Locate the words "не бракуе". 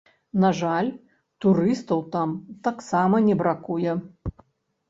3.27-3.91